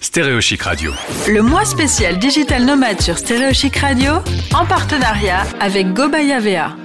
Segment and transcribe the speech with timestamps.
[0.00, 0.92] Stéréochic Radio.
[1.28, 4.12] Le mois spécial Digital Nomade sur Stéréochic Radio,
[4.54, 6.76] en partenariat avec Gobaya VA.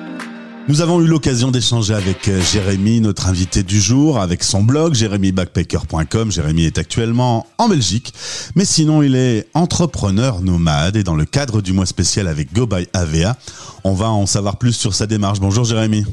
[0.68, 4.96] Nous avons eu l'occasion d'échanger avec euh, Jérémy, notre invité du jour, avec son blog
[4.96, 6.32] jérémybackpacker.com.
[6.32, 8.14] Jérémy est actuellement en Belgique,
[8.56, 12.66] mais sinon il est entrepreneur nomade et dans le cadre du mois spécial avec Go
[12.66, 13.38] by AVA,
[13.84, 15.40] on va en savoir plus sur sa démarche.
[15.40, 16.06] Bonjour Jérémy.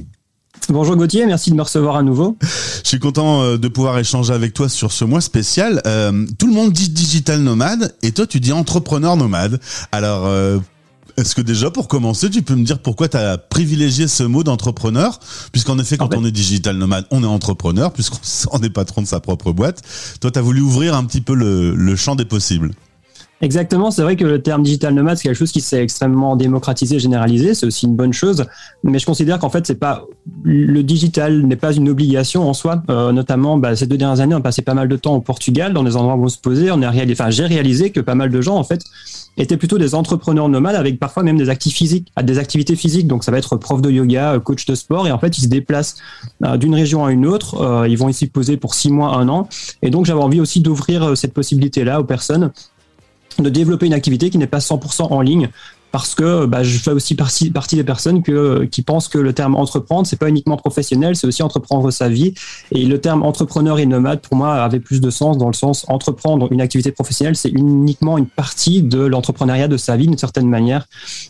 [0.69, 2.37] Bonjour Gauthier, merci de me recevoir à nouveau.
[2.83, 5.81] Je suis content euh, de pouvoir échanger avec toi sur ce mois spécial.
[5.87, 9.61] Euh, tout le monde dit digital nomade et toi tu dis entrepreneur nomade.
[9.93, 10.59] Alors euh,
[11.17, 14.45] est-ce que déjà, pour commencer, tu peux me dire pourquoi tu as privilégié ce mot
[14.45, 15.19] d'entrepreneur?
[15.51, 19.21] Puisqu'en effet, quand on est digital nomade, on est entrepreneur, puisqu'on est patron de sa
[19.21, 19.81] propre boîte.
[20.21, 22.73] Toi, tu as voulu ouvrir un petit peu le, le champ des possibles.
[23.43, 26.99] Exactement, c'est vrai que le terme digital nomade, c'est quelque chose qui s'est extrêmement démocratisé,
[26.99, 28.47] généralisé, c'est aussi une bonne chose,
[28.83, 30.07] mais je considère qu'en fait, c'est pas
[30.43, 32.83] le digital n'est pas une obligation en soi.
[32.89, 35.73] Euh, notamment, bah, ces deux dernières années, on passé pas mal de temps au Portugal,
[35.73, 36.71] dans des endroits où on se posait.
[36.71, 38.83] On a réalisé, enfin, j'ai réalisé que pas mal de gens, en fait,
[39.37, 43.07] étaient plutôt des entrepreneurs nomades avec parfois même des physiques, des activités physiques.
[43.07, 45.49] Donc, ça va être prof de yoga, coach de sport, et en fait, ils se
[45.49, 45.97] déplacent
[46.45, 47.61] euh, d'une région à une autre.
[47.61, 49.49] Euh, ils vont ici poser pour six mois, un an,
[49.83, 52.51] et donc j'avais envie aussi d'ouvrir cette possibilité-là aux personnes
[53.43, 55.49] de développer une activité qui n'est pas 100% en ligne
[55.97, 60.07] parce que bah, je fais aussi partie, des personnes qui pensent que le terme entreprendre,
[60.07, 62.35] c'est pas uniquement professionnel, c'est aussi entreprendre sa vie.
[62.71, 65.87] Et le terme entrepreneur et nomade, pour moi, avait plus de sens dans le sens
[65.89, 70.51] entreprendre une activité professionnelle, c'est uniquement une partie de l'entrepreneuriat de sa vie d'une certaine
[70.51, 70.87] manière.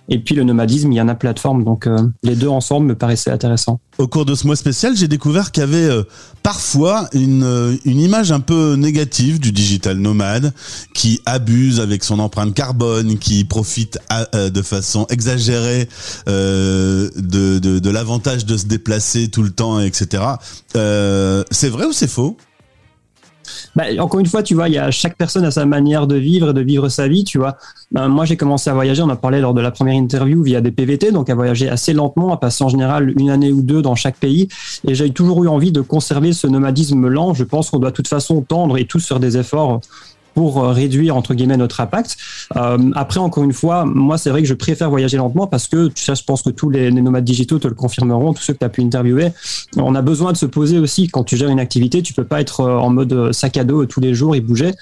[0.09, 1.63] Et puis le nomadisme, il y en a plateforme.
[1.63, 3.79] Donc euh, les deux ensemble me paraissaient intéressants.
[3.99, 6.03] Au cours de ce mois spécial, j'ai découvert qu'il y avait euh,
[6.43, 10.53] parfois une, euh, une image un peu négative du digital nomade
[10.93, 14.27] qui abuse avec son empreinte carbone, qui profite à,
[14.57, 15.89] de façon exagérée
[16.29, 20.23] euh, de, de, l'avantage de se déplacer tout le temps, etc.
[20.77, 22.37] Euh, c'est vrai ou c'est faux?
[23.77, 26.17] Bah, encore une fois, tu vois, il y a chaque personne a sa manière de
[26.17, 27.57] vivre et de vivre sa vie, tu vois.
[27.93, 30.61] Ben, moi, j'ai commencé à voyager, on a parlé lors de la première interview via
[30.61, 33.83] des PVT, donc à voyager assez lentement, à passer en général une année ou deux
[33.83, 34.49] dans chaque pays.
[34.89, 37.35] Et j'ai toujours eu envie de conserver ce nomadisme lent.
[37.35, 39.81] Je pense qu'on doit de toute façon tendre et tous faire des efforts
[40.37, 42.19] pour euh, réduire entre guillemets notre impact.
[42.57, 45.91] Euh, après, encore une fois, moi c'est vrai que je préfère voyager lentement parce que
[45.95, 48.65] ça, je pense que tous les, nomades digitaux te le confirmeront, tous ceux que tu
[48.65, 49.31] as pu interviewer.
[49.79, 52.03] On a besoin de se poser aussi quand tu gères une activité.
[52.03, 54.73] Tu peux pas être euh, en mode sac à dos tous les jours et bouger.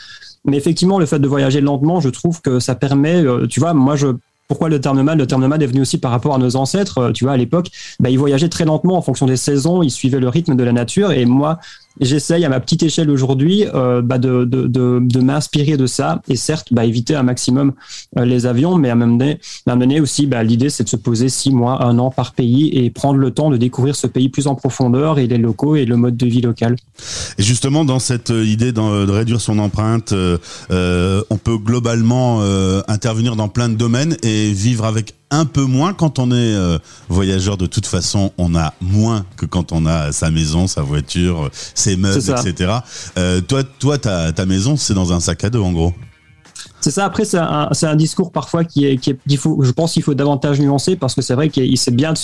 [0.44, 3.96] Mais effectivement, le fait de voyager lentement, je trouve que ça permet, tu vois, moi
[3.96, 4.08] je
[4.46, 7.12] pourquoi le terme Le terme est venu aussi par rapport à nos ancêtres.
[7.12, 10.20] Tu vois, à l'époque, bah, ils voyageaient très lentement en fonction des saisons, ils suivaient
[10.20, 11.12] le rythme de la nature.
[11.12, 11.60] Et moi,
[12.00, 16.22] j'essaye à ma petite échelle aujourd'hui euh, bah de, de, de, de m'inspirer de ça
[16.28, 17.72] et certes bah, éviter un maximum
[18.18, 21.50] euh, les avions mais à m'amener donné aussi bah, l'idée c'est de se poser six
[21.50, 24.54] mois un an par pays et prendre le temps de découvrir ce pays plus en
[24.54, 26.76] profondeur et les locaux et le mode de vie local.
[27.38, 32.40] Et justement dans cette euh, idée de réduire son empreinte euh, on peut globalement
[32.88, 36.78] intervenir dans plein de domaines et vivre avec un peu moins quand on est euh,
[37.08, 37.56] voyageur.
[37.56, 41.96] De toute façon on a moins que quand on a sa maison sa voiture ses
[41.96, 42.72] meubles etc
[43.18, 45.92] euh, toi toi ta, ta maison c'est dans un sac à dos en gros
[46.84, 47.06] c'est ça.
[47.06, 51.14] Après, c'est un, discours parfois qui est, faut, je pense qu'il faut davantage nuancer parce
[51.14, 52.18] que c'est vrai qu'il c'est bien de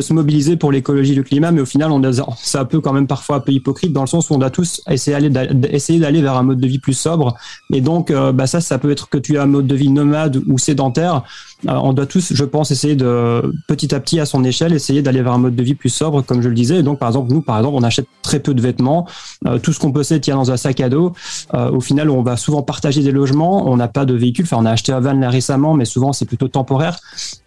[0.00, 2.02] se, mobiliser pour l'écologie du climat, mais au final, on
[2.36, 4.50] c'est un peu quand même parfois un peu hypocrite dans le sens où on doit
[4.50, 7.36] tous essayer d'aller vers un mode de vie plus sobre.
[7.72, 9.90] Et donc, euh, bah ça, ça peut être que tu as un mode de vie
[9.90, 11.22] nomade ou sédentaire.
[11.68, 15.00] Euh, on doit tous, je pense, essayer de petit à petit à son échelle, essayer
[15.00, 16.82] d'aller vers un mode de vie plus sobre, comme je le disais.
[16.82, 19.06] Donc, par exemple, nous, par exemple, on achète très peu de vêtements.
[19.46, 21.12] Euh, tout ce qu'on possède tient dans un sac à dos.
[21.54, 23.75] au final, on va souvent partager des logements.
[23.76, 24.44] N'a pas de véhicule.
[24.44, 26.98] Enfin, on a acheté un van là récemment, mais souvent c'est plutôt temporaire.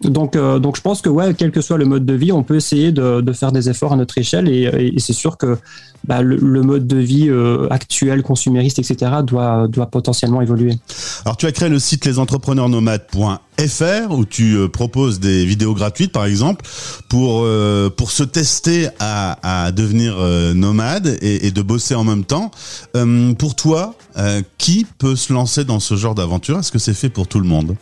[0.02, 2.56] Donc, donc, je pense que ouais, quel que soit le mode de vie, on peut
[2.56, 5.56] essayer de, faire des efforts à notre échelle et, c'est sûr que
[6.06, 10.78] bah, le, mode de vie euh, actuel, consumériste, etc., doit, doit potentiellement évoluer.
[11.24, 16.24] Alors, tu as créé le site lesentrepreneurnomades.fr où tu euh, proposes des vidéos gratuites, par
[16.24, 16.64] exemple,
[17.10, 20.16] pour, euh, pour se tester à, devenir
[20.54, 22.50] nomade et, et, de bosser en même temps.
[23.38, 23.94] pour toi,
[24.58, 27.46] qui peut se lancer dans ce genre d'aventure Est-ce que c'est fait pour tout le
[27.46, 27.76] monde?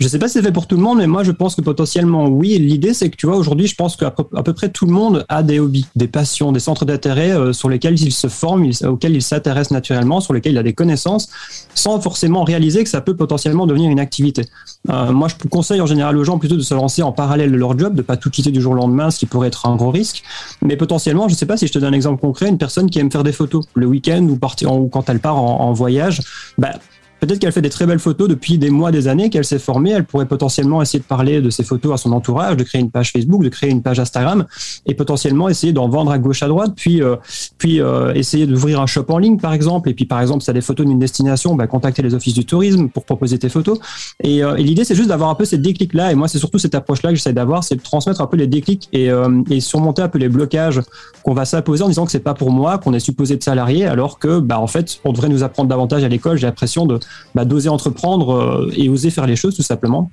[0.00, 1.60] Je sais pas si c'est fait pour tout le monde, mais moi je pense que
[1.60, 2.58] potentiellement oui.
[2.58, 4.92] L'idée c'est que tu vois aujourd'hui, je pense qu'à peu, à peu près tout le
[4.92, 8.68] monde a des hobbies, des passions, des centres d'intérêt euh, sur lesquels il se forme,
[8.84, 11.28] auxquels il s'intéresse naturellement, sur lesquels il a des connaissances,
[11.74, 14.46] sans forcément réaliser que ça peut potentiellement devenir une activité.
[14.90, 17.56] Euh, moi je conseille en général aux gens plutôt de se lancer en parallèle de
[17.56, 19.76] leur job, de pas tout quitter du jour au lendemain, ce qui pourrait être un
[19.76, 20.24] gros risque.
[20.62, 22.98] Mais potentiellement, je sais pas si je te donne un exemple concret, une personne qui
[22.98, 26.22] aime faire des photos le week-end ou, ou quand elle part en, en voyage,
[26.58, 26.72] bah,
[27.22, 29.90] peut-être qu'elle fait des très belles photos depuis des mois, des années, qu'elle s'est formée.
[29.90, 32.90] Elle pourrait potentiellement essayer de parler de ses photos à son entourage, de créer une
[32.90, 34.44] page Facebook, de créer une page Instagram
[34.86, 37.14] et potentiellement essayer d'en vendre à gauche, à droite, puis, euh,
[37.58, 39.88] puis euh, essayer d'ouvrir un shop en ligne, par exemple.
[39.88, 42.34] Et puis, par exemple, si tu as des photos d'une destination, bah, contacter les offices
[42.34, 43.78] du tourisme pour proposer tes photos.
[44.24, 46.10] Et, euh, et l'idée, c'est juste d'avoir un peu ces déclics-là.
[46.10, 48.48] Et moi, c'est surtout cette approche-là que j'essaie d'avoir, c'est de transmettre un peu les
[48.48, 49.10] déclics et,
[49.48, 50.80] et surmonter un peu les blocages
[51.22, 53.86] qu'on va s'imposer en disant que c'est pas pour moi, qu'on est supposé de salarié,
[53.86, 56.36] alors que, bah, en fait, on devrait nous apprendre davantage à l'école.
[56.36, 56.98] J'ai l'impression de
[57.34, 60.10] bah, d'oser entreprendre euh, et oser faire les choses tout simplement.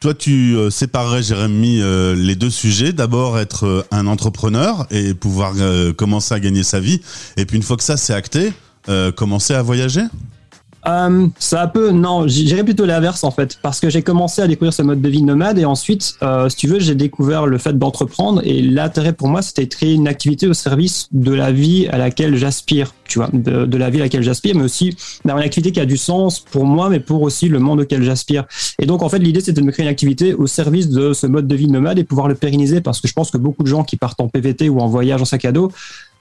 [0.00, 2.92] Toi, tu euh, séparerais, Jérémy, euh, les deux sujets.
[2.92, 5.54] D'abord, être un entrepreneur et pouvoir
[5.96, 7.00] commencer à gagner sa vie.
[7.36, 8.52] Et puis, une fois que ça, c'est acté,
[9.16, 10.02] commencer à voyager
[10.88, 14.72] euh, ça peut, non, j'irais plutôt l'inverse en fait, parce que j'ai commencé à découvrir
[14.72, 17.76] ce mode de vie nomade et ensuite, euh, si tu veux, j'ai découvert le fait
[17.76, 21.88] d'entreprendre et l'intérêt pour moi, c'était de créer une activité au service de la vie
[21.88, 25.46] à laquelle j'aspire, tu vois, de, la vie à laquelle j'aspire, mais aussi d'avoir une
[25.46, 28.44] activité qui a du sens pour moi, mais pour aussi le monde auquel j'aspire.
[28.78, 31.26] Et donc, en fait, l'idée, c'était de me créer une activité au service de ce
[31.26, 33.68] mode de vie nomade et pouvoir le pérenniser, parce que je pense que beaucoup de
[33.68, 35.70] gens qui partent en PVT ou en voyage en sac à dos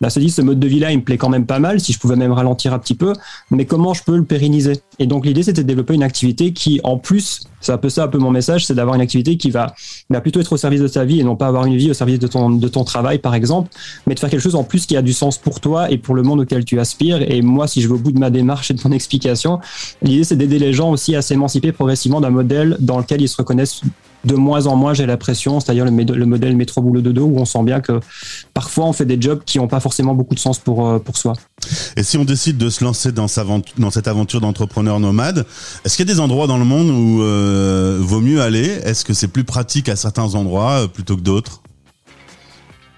[0.02, 1.94] Là, se dit, ce mode de vie-là, il me plaît quand même pas mal, si
[1.94, 3.14] je pouvais même ralentir un petit peu,
[3.52, 4.74] mais comment je peux le pérenniser?
[5.00, 8.04] Et donc, l'idée, c'était de développer une activité qui, en plus, c'est un peu ça,
[8.04, 9.74] un peu mon message, c'est d'avoir une activité qui va,
[10.10, 11.94] va, plutôt être au service de ta vie et non pas avoir une vie au
[11.94, 13.70] service de ton, de ton travail, par exemple,
[14.06, 16.14] mais de faire quelque chose en plus qui a du sens pour toi et pour
[16.14, 17.22] le monde auquel tu aspires.
[17.22, 19.60] Et moi, si je vais au bout de ma démarche et de mon explication,
[20.02, 23.38] l'idée, c'est d'aider les gens aussi à s'émanciper progressivement d'un modèle dans lequel ils se
[23.38, 23.82] reconnaissent
[24.26, 27.38] de moins en moins, j'ai l'impression, c'est-à-dire le, le, modèle métro boulot de dos où
[27.38, 28.00] on sent bien que
[28.54, 31.34] parfois on fait des jobs qui n'ont pas forcément beaucoup de sens pour, euh, soi.
[31.96, 33.28] Et si on décide de se lancer dans,
[33.78, 35.46] dans cette aventure d'entrepreneur nomade,
[35.86, 38.66] est-ce qu'il y a des endroits dans le monde où euh, vaut mieux aller?
[38.84, 41.62] Est-ce que c'est plus pratique à certains endroits euh, plutôt que d'autres?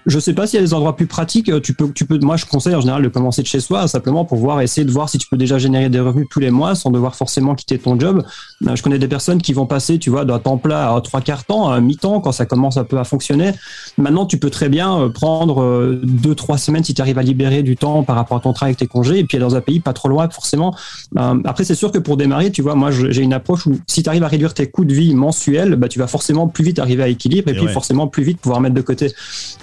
[0.08, 1.50] Je sais pas s'il y a des endroits plus pratiques.
[1.62, 4.24] Tu peux, tu peux, moi, je conseille en général de commencer de chez soi, simplement
[4.24, 6.74] pour voir, essayer de voir si tu peux déjà générer des revenus tous les mois
[6.74, 8.24] sans devoir forcément quitter ton job.
[8.66, 11.20] Euh, je connais des personnes qui vont passer, tu vois, d'un temps plat à trois
[11.20, 13.52] quarts temps, à mi-temps, quand ça commence un peu à fonctionner.
[13.98, 17.22] Maintenant, tu peux très bien euh, prendre euh, deux, trois semaines si tu arrives à
[17.22, 19.60] libérer du temps par rapport à ton travail avec tes congés, et puis dans un
[19.60, 20.74] pays pas trop loin, forcément.
[21.16, 24.08] Après, c'est sûr que pour démarrer, tu vois, moi, j'ai une approche où si tu
[24.08, 27.02] arrives à réduire tes coûts de vie mensuels, bah, tu vas forcément plus vite arriver
[27.02, 29.12] à équilibre et, puis forcément plus vite pouvoir mettre de côté.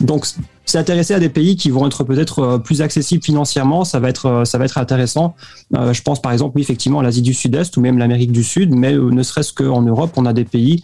[0.02, 0.55] Donc, podcast.
[0.66, 4.26] S'intéresser à des pays qui vont être peut-être euh, plus accessibles financièrement, ça va être,
[4.26, 5.36] euh, ça va être intéressant.
[5.76, 8.44] Euh, je pense par exemple, oui, effectivement, à l'Asie du Sud-Est ou même l'Amérique du
[8.44, 10.84] Sud, mais ne serait-ce qu'en Europe, on a des pays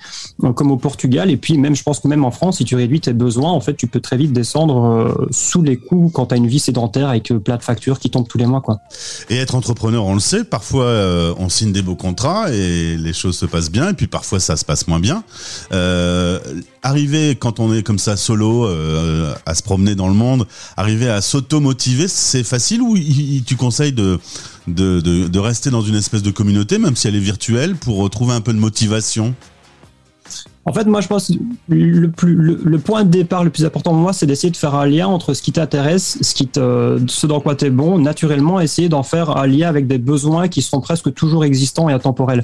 [0.56, 1.30] comme au Portugal.
[1.32, 3.60] Et puis même, je pense que même en France, si tu réduis tes besoins, en
[3.60, 7.10] fait, tu peux très vite descendre sous les coûts quand tu as une vie sédentaire
[7.10, 8.62] avec plein de factures qui tombent tous les mois.
[8.62, 8.80] Quoi.
[9.30, 10.88] Et être entrepreneur, on le sait, parfois
[11.38, 14.56] on signe des beaux contrats et les choses se passent bien, et puis parfois ça
[14.56, 15.24] se passe moins bien.
[16.84, 18.68] arriver quand on est comme ça solo
[19.46, 22.98] à se promener dans le monde, arriver à s'auto-motiver, c'est facile ou
[23.48, 24.20] tu conseilles de,
[24.68, 28.42] de, rester dans une espèce de communauté, même si elle est virtuelle, pour trouver un
[28.42, 29.34] peu de motivation?
[30.66, 31.32] En fait, moi, je pense
[31.70, 34.76] le, plus, le, point de départ le plus important pour moi, c'est d'essayer de faire
[34.76, 38.88] un lien entre ce qui t'intéresse, ce, ce dans quoi tu es bon, naturellement, essayer
[38.88, 42.44] d'en faire un lien avec des besoins qui sont presque toujours existants et intemporels.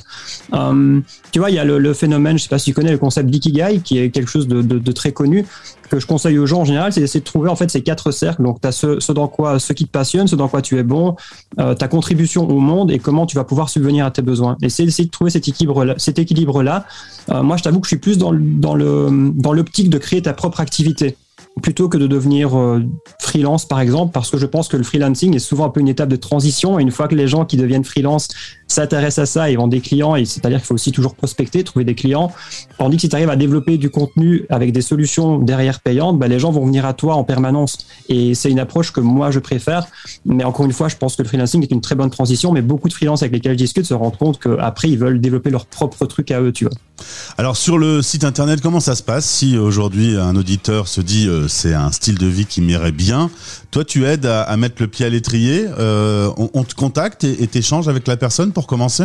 [0.53, 0.99] Euh,
[1.31, 3.29] tu vois, il y a le, phénomène, je sais pas si tu connais le concept
[3.29, 5.45] d'ikigai, qui est quelque chose de, très connu,
[5.89, 8.11] que je conseille aux gens en général, c'est d'essayer de trouver en fait ces quatre
[8.11, 8.41] cercles.
[8.43, 10.83] Donc, tu as ce, dans quoi, ce qui te passionne, ce dans quoi tu es
[10.83, 11.15] bon,
[11.59, 14.57] euh, ta contribution au monde et comment tu vas pouvoir subvenir à tes besoins.
[14.61, 15.93] Et c'est d'essayer de trouver cet équilibre-là.
[15.97, 16.85] Cet équilibre-là.
[17.29, 20.62] Euh, moi, je t'avoue que je suis plus dans, dans l'optique de créer ta propre
[20.62, 21.18] activité
[21.62, 22.81] plutôt que de devenir euh,
[23.19, 25.89] freelance par exemple parce que je pense que le freelancing est souvent un peu une
[25.89, 28.30] étape de transition une fois que les gens qui deviennent freelance
[28.67, 31.95] s'intéressent à ça et vendent des clients c'est-à-dire qu'il faut aussi toujours prospecter trouver des
[31.95, 32.31] clients
[32.77, 36.27] tandis que si tu arrives à développer du contenu avec des solutions derrière payantes bah,
[36.27, 39.39] les gens vont venir à toi en permanence et c'est une approche que moi je
[39.39, 39.87] préfère
[40.25, 42.61] mais encore une fois je pense que le freelancing est une très bonne transition mais
[42.61, 45.65] beaucoup de freelances avec lesquels je discute se rendent compte qu'après ils veulent développer leur
[45.65, 46.73] propre truc à eux tu vois
[47.37, 51.27] alors sur le site internet comment ça se passe si aujourd'hui un auditeur se dit
[51.27, 53.30] euh, c'est un style de vie qui m'irait bien?
[53.71, 55.65] Toi, tu aides à, mettre le pied à l'étrier.
[55.77, 58.51] Euh, on, te contacte et t'échanges avec la personne?
[58.57, 59.04] Pour commencer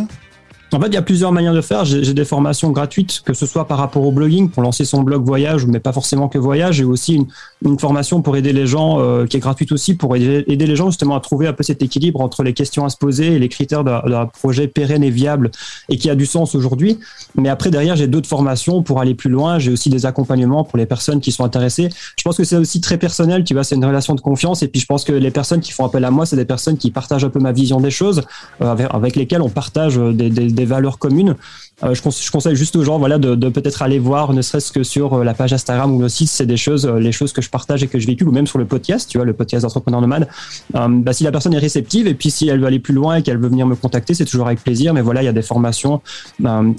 [0.72, 1.84] en fait, il y a plusieurs manières de faire.
[1.84, 5.24] J'ai des formations gratuites, que ce soit par rapport au blogging, pour lancer son blog
[5.24, 6.76] voyage, mais pas forcément que voyage.
[6.76, 7.26] J'ai aussi
[7.62, 10.90] une, formation pour aider les gens, euh, qui est gratuite aussi, pour aider, les gens
[10.90, 13.48] justement à trouver un peu cet équilibre entre les questions à se poser et les
[13.48, 15.50] critères d'un projet pérenne et viable
[15.88, 16.98] et qui a du sens aujourd'hui.
[17.34, 19.58] Mais après, derrière, j'ai d'autres formations pour aller plus loin.
[19.58, 21.88] J'ai aussi des accompagnements pour les personnes qui sont intéressées.
[22.16, 24.62] Je pense que c'est aussi très personnel, tu vois, c'est une relation de confiance.
[24.62, 26.76] Et puis, je pense que les personnes qui font appel à moi, c'est des personnes
[26.76, 28.22] qui partagent un peu ma vision des choses,
[28.62, 31.37] euh, avec, lesquelles on partage des, des, des valeurs communes.
[31.82, 34.82] Je, je, conseille juste aux gens voilà, de, de peut-être aller voir, ne serait-ce que
[34.82, 37.82] sur la page Instagram ou le site, c'est des choses, les choses que je partage
[37.82, 40.28] et que je véhicule, ou même sur le podcast, tu vois, le podcast d'entrepreneur nomade.
[40.72, 43.22] bah, si la personne est réceptive et puis si elle veut aller plus loin et
[43.22, 44.94] qu'elle veut venir me contacter, c'est toujours avec plaisir.
[44.94, 46.00] Mais voilà, il y a des formations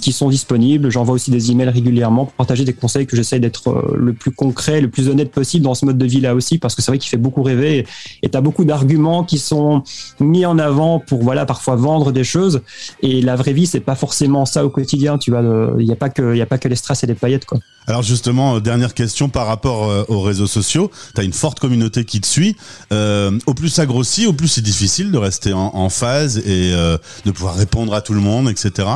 [0.01, 0.89] qui sont disponibles.
[0.89, 4.81] J'envoie aussi des emails régulièrement pour partager des conseils que j'essaye d'être le plus concret,
[4.81, 6.98] le plus honnête possible dans ce mode de vie là aussi, parce que c'est vrai
[6.98, 7.86] qu'il fait beaucoup rêver
[8.22, 9.83] et tu as beaucoup d'arguments qui sont
[10.19, 12.62] mis en avant pour voilà parfois vendre des choses
[13.01, 15.41] et la vraie vie c'est pas forcément ça au quotidien tu vois
[15.79, 17.45] il n'y a pas que il y a pas que les strass et les paillettes
[17.45, 17.59] quoi.
[17.88, 20.91] Alors justement dernière question par rapport euh, aux réseaux sociaux.
[21.15, 22.55] Tu as une forte communauté qui te suit.
[22.91, 26.97] Euh, au plus ça grossit au plus c'est difficile de rester en, phase et euh,
[27.25, 28.88] de pouvoir répondre à tout le monde etc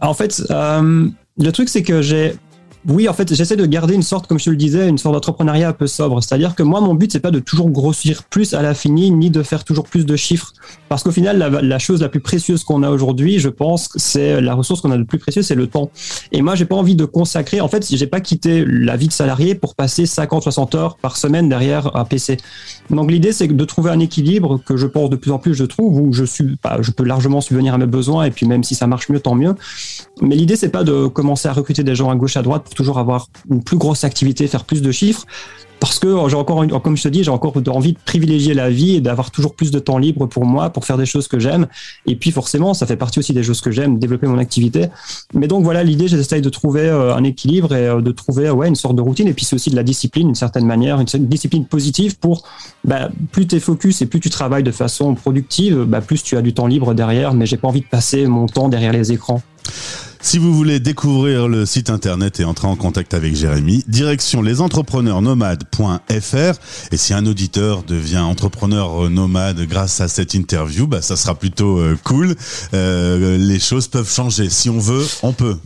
[0.00, 2.34] en fait le truc c'est que j'ai
[2.88, 5.14] oui, en fait, j'essaie de garder une sorte, comme je te le disais, une sorte
[5.14, 6.22] d'entrepreneuriat un peu sobre.
[6.22, 9.28] C'est-à-dire que moi, mon but, c'est pas de toujours grossir plus à la finie, ni
[9.30, 10.52] de faire toujours plus de chiffres.
[10.88, 14.54] Parce qu'au final, la, chose la plus précieuse qu'on a aujourd'hui, je pense, c'est la
[14.54, 15.90] ressource qu'on a de plus précieuse, c'est le temps.
[16.30, 19.12] Et moi, j'ai pas envie de consacrer, en fait, j'ai pas quitté la vie de
[19.12, 22.36] salarié pour passer 50, 60 heures par semaine derrière un PC.
[22.90, 25.64] Donc, l'idée, c'est de trouver un équilibre que je pense de plus en plus je
[25.64, 28.62] trouve, où je suis, bah, je peux largement subvenir à mes besoins, et puis même
[28.62, 29.56] si ça marche mieux, tant mieux.
[30.22, 32.98] Mais l'idée, c'est pas de commencer à recruter des gens à gauche, à droite toujours
[32.98, 35.26] avoir une plus grosse activité, faire plus de chiffres.
[35.78, 38.96] Parce que j'ai encore, comme je te dis, j'ai encore envie de privilégier la vie
[38.96, 41.66] et d'avoir toujours plus de temps libre pour moi, pour faire des choses que j'aime.
[42.06, 44.86] Et puis forcément, ça fait partie aussi des choses que j'aime, développer mon activité.
[45.34, 48.68] Mais donc voilà, l'idée, j'essaye de trouver euh, un équilibre et euh, de trouver ouais,
[48.68, 49.28] une sorte de routine.
[49.28, 52.44] Et puis c'est aussi de la discipline, d'une certaine manière, une discipline positive pour
[52.84, 56.38] bah, plus tu es focus et plus tu travailles de façon productive, bah, plus tu
[56.38, 57.34] as du temps libre derrière.
[57.34, 59.42] Mais j'ai pas envie de passer mon temps derrière les écrans.
[60.26, 66.58] Si vous voulez découvrir le site internet et entrer en contact avec Jérémy, direction lesentrepreneursnomades.fr.
[66.90, 71.78] Et si un auditeur devient entrepreneur nomade grâce à cette interview, bah, ça sera plutôt
[71.78, 72.34] euh, cool.
[72.74, 74.50] Euh, les choses peuvent changer.
[74.50, 75.58] Si on veut, on peut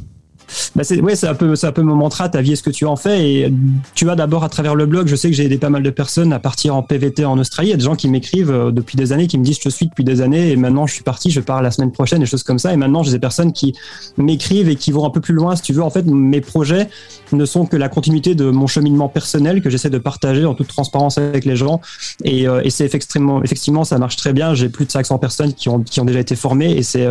[0.75, 2.28] bah c'est ouais, un peu, mon mantra.
[2.28, 3.30] Ta vie, est-ce que tu en fais?
[3.30, 3.54] Et
[3.95, 5.90] tu vois, d'abord à travers le blog, je sais que j'ai aidé pas mal de
[5.90, 7.69] personnes à partir en PVT en Australie.
[7.69, 9.69] Il y a des gens qui m'écrivent euh, depuis des années, qui me disent je
[9.69, 12.26] suis depuis des années et maintenant je suis parti, je pars la semaine prochaine, des
[12.26, 12.73] choses comme ça.
[12.73, 13.75] Et maintenant j'ai des personnes qui
[14.16, 15.57] m'écrivent et qui vont un peu plus loin.
[15.57, 16.88] Si tu veux, en fait, mes projets
[17.33, 20.69] ne sont que la continuité de mon cheminement personnel que j'essaie de partager en toute
[20.69, 21.80] transparence avec les gens.
[22.25, 24.54] Et, euh, et c'est extrêmement, effectivement, ça marche très bien.
[24.54, 27.09] J'ai plus de 500 personnes qui ont, qui ont déjà été formées et c'est,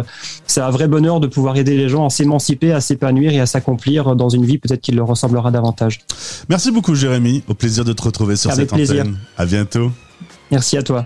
[0.48, 3.46] c'est un vrai bonheur de pouvoir aider les gens à s'émanciper, à s'épanouir et à
[3.46, 6.00] s'accomplir dans une vie peut-être qui leur ressemblera davantage.
[6.50, 9.02] Merci beaucoup Jérémy, au plaisir de te retrouver sur cette plaisir.
[9.02, 9.18] antenne.
[9.38, 9.92] À bientôt.
[10.52, 11.06] Merci à toi.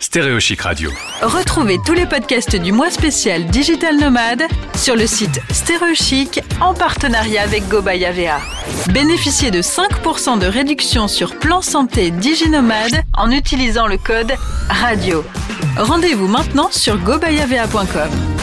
[0.00, 0.90] Stéréo Chic Radio.
[1.22, 4.42] Retrouvez tous les podcasts du mois spécial Digital Nomade
[4.76, 8.40] sur le site Stéréo Chic en partenariat avec GoBayavea.
[8.92, 14.32] Bénéficiez de 5% de réduction sur plan santé DigiNomade en utilisant le code
[14.68, 15.24] RADIO.
[15.76, 18.37] Rendez-vous maintenant sur gobayavea.com.